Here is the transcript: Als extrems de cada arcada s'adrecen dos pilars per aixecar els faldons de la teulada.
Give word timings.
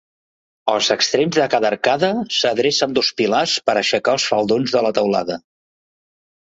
Als 0.71 0.87
extrems 0.95 1.35
de 1.39 1.45
cada 1.55 1.69
arcada 1.71 2.09
s'adrecen 2.37 2.97
dos 2.99 3.13
pilars 3.21 3.57
per 3.69 3.77
aixecar 3.85 4.19
els 4.19 4.29
faldons 4.33 4.79
de 4.79 4.87
la 4.89 4.97
teulada. 5.01 5.41